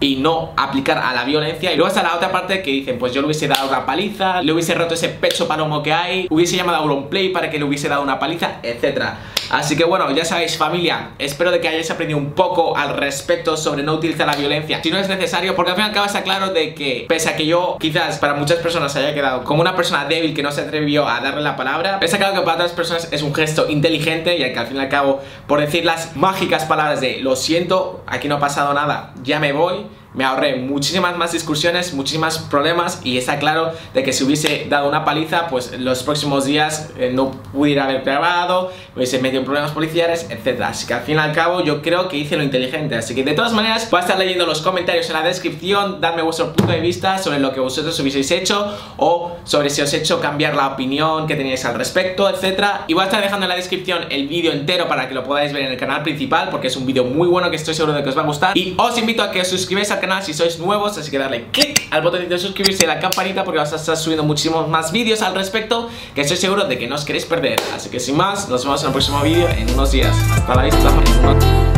y 0.00 0.16
no 0.16 0.52
aplicar 0.56 0.98
a 0.98 1.12
la 1.12 1.24
violencia. 1.24 1.72
Y 1.72 1.76
luego 1.76 1.88
está 1.88 2.02
la 2.02 2.16
otra 2.16 2.32
parte 2.32 2.62
que 2.62 2.70
dicen, 2.70 2.98
pues 2.98 3.12
yo 3.12 3.20
le 3.20 3.26
hubiese 3.26 3.48
dado 3.48 3.68
una 3.68 3.84
paliza, 3.84 4.42
le 4.42 4.52
hubiese 4.52 4.74
roto 4.74 4.94
ese 4.94 5.10
pecho 5.10 5.46
palomo 5.46 5.82
que 5.82 5.92
hay, 5.92 6.26
hubiese 6.30 6.56
llamado 6.56 6.78
a 6.78 6.92
un 6.92 7.08
play 7.08 7.28
para 7.28 7.50
que 7.50 7.58
le 7.58 7.64
hubiese 7.64 7.88
dado 7.88 8.02
una 8.02 8.18
paliza, 8.18 8.60
etcétera. 8.62 9.18
Así 9.50 9.76
que 9.76 9.84
bueno, 9.84 10.08
ya 10.12 10.24
sabéis 10.24 10.56
familia, 10.56 11.10
espero 11.18 11.50
de 11.50 11.60
que 11.60 11.68
hayáis 11.68 11.90
aprendido 11.90 12.18
un 12.18 12.32
poco 12.32 12.76
al 12.76 12.96
respecto 12.96 13.56
sobre 13.56 13.82
no 13.82 13.94
utilizar 13.94 14.26
la 14.26 14.36
violencia. 14.36 14.80
Si 14.82 14.90
no 14.90 14.98
es 14.98 15.08
necesario, 15.08 15.56
porque 15.56 15.72
al 15.72 15.76
fin 15.76 15.86
y 15.86 15.88
al 15.88 15.94
cabo 15.94 16.06
está 16.06 16.22
claro 16.22 16.52
de 16.52 16.72
que 16.74 17.06
pese 17.08 17.30
a 17.30 17.36
que 17.36 17.46
yo 17.46 17.76
quizás 17.80 18.18
para 18.18 18.34
muchas 18.34 18.58
personas 18.58 18.94
haya 18.94 19.12
quedado 19.12 19.42
como 19.42 19.60
una 19.60 19.74
persona 19.74 20.04
débil 20.04 20.34
que 20.34 20.42
no 20.44 20.52
se 20.52 20.60
atrevió 20.60 21.08
a 21.08 21.20
darle 21.20 21.42
la 21.42 21.56
palabra, 21.56 21.98
está 22.00 22.18
claro 22.18 22.34
que 22.34 22.40
para 22.42 22.54
otras 22.54 22.72
personas 22.72 23.08
es 23.10 23.22
un 23.22 23.34
gesto 23.34 23.68
inteligente 23.68 24.36
y 24.36 24.52
que 24.52 24.58
al 24.58 24.68
fin 24.68 24.76
y 24.76 24.80
al 24.80 24.88
cabo 24.88 25.20
por 25.48 25.60
decir 25.60 25.84
las 25.84 26.14
mágicas 26.16 26.64
palabras 26.64 27.00
de 27.00 27.18
lo 27.18 27.34
siento, 27.34 28.04
aquí 28.06 28.28
no 28.28 28.36
ha 28.36 28.40
pasado 28.40 28.72
nada, 28.72 29.14
ya 29.22 29.40
me 29.40 29.52
voy 29.52 29.86
me 30.14 30.24
ahorré 30.24 30.56
muchísimas 30.56 31.16
más 31.16 31.32
discusiones, 31.32 31.94
muchísimos 31.94 32.38
problemas 32.38 33.00
y 33.04 33.16
está 33.16 33.38
claro 33.38 33.72
de 33.94 34.02
que 34.02 34.12
si 34.12 34.24
hubiese 34.24 34.66
dado 34.68 34.88
una 34.88 35.04
paliza, 35.04 35.46
pues 35.48 35.78
los 35.78 36.02
próximos 36.02 36.44
días 36.44 36.90
eh, 36.98 37.10
no 37.12 37.30
pudiera 37.52 37.84
haber 37.84 38.02
grabado, 38.02 38.72
hubiese 38.96 39.20
metido 39.20 39.40
en 39.40 39.44
problemas 39.44 39.70
policiales, 39.70 40.26
etc. 40.30 40.62
Así 40.62 40.86
que 40.86 40.94
al 40.94 41.02
fin 41.02 41.16
y 41.16 41.18
al 41.18 41.32
cabo 41.32 41.62
yo 41.62 41.80
creo 41.80 42.08
que 42.08 42.16
hice 42.16 42.36
lo 42.36 42.42
inteligente. 42.42 42.96
Así 42.96 43.14
que 43.14 43.22
de 43.22 43.34
todas 43.34 43.52
maneras 43.52 43.88
voy 43.90 43.98
a 43.98 44.00
estar 44.02 44.18
leyendo 44.18 44.46
los 44.46 44.62
comentarios 44.62 45.08
en 45.08 45.14
la 45.14 45.22
descripción, 45.22 46.00
dadme 46.00 46.22
vuestro 46.22 46.52
punto 46.52 46.72
de 46.72 46.80
vista 46.80 47.18
sobre 47.18 47.38
lo 47.38 47.52
que 47.52 47.60
vosotros 47.60 47.98
hubieseis 48.00 48.30
hecho 48.32 48.76
o 48.96 49.36
sobre 49.44 49.70
si 49.70 49.82
os 49.82 49.92
he 49.92 49.98
hecho 49.98 50.20
cambiar 50.20 50.56
la 50.56 50.68
opinión 50.68 51.26
que 51.26 51.36
teníais 51.36 51.64
al 51.64 51.76
respecto, 51.76 52.28
etc. 52.28 52.64
Y 52.88 52.94
voy 52.94 53.02
a 53.02 53.06
estar 53.06 53.22
dejando 53.22 53.44
en 53.44 53.50
la 53.50 53.56
descripción 53.56 54.06
el 54.10 54.26
vídeo 54.26 54.50
entero 54.52 54.88
para 54.88 55.08
que 55.08 55.14
lo 55.14 55.22
podáis 55.22 55.52
ver 55.52 55.62
en 55.62 55.70
el 55.70 55.76
canal 55.76 56.02
principal 56.02 56.48
porque 56.50 56.66
es 56.66 56.76
un 56.76 56.84
vídeo 56.84 57.04
muy 57.04 57.28
bueno 57.28 57.48
que 57.50 57.56
estoy 57.56 57.74
seguro 57.74 57.94
de 57.94 58.02
que 58.02 58.08
os 58.08 58.16
va 58.16 58.22
a 58.22 58.26
gustar. 58.26 58.58
Y 58.58 58.74
os 58.76 58.98
invito 58.98 59.22
a 59.22 59.30
que 59.30 59.40
os 59.40 59.48
suscribáis 59.48 59.90
al 59.92 59.99
canal 60.00 60.22
si 60.22 60.34
sois 60.34 60.58
nuevos, 60.58 60.96
así 60.98 61.10
que 61.10 61.18
darle 61.18 61.46
click 61.52 61.88
al 61.90 62.02
botón 62.02 62.28
de 62.28 62.38
suscribirse 62.38 62.84
y 62.84 62.86
la 62.86 62.98
campanita 62.98 63.44
porque 63.44 63.58
vas 63.58 63.72
a 63.72 63.76
estar 63.76 63.96
subiendo 63.96 64.24
muchísimos 64.24 64.68
más 64.68 64.92
vídeos 64.92 65.22
al 65.22 65.34
respecto 65.34 65.88
que 66.14 66.22
estoy 66.22 66.36
seguro 66.36 66.64
de 66.64 66.78
que 66.78 66.86
no 66.86 66.96
os 66.96 67.04
queréis 67.04 67.26
perder. 67.26 67.60
Así 67.74 67.90
que 67.90 68.00
sin 68.00 68.16
más, 68.16 68.48
nos 68.48 68.64
vemos 68.64 68.80
en 68.82 68.88
el 68.88 68.92
próximo 68.92 69.20
vídeo 69.22 69.48
en 69.48 69.70
unos 69.70 69.92
días. 69.92 70.16
Hasta 70.32 70.54
la 70.54 70.62
vista. 70.64 71.69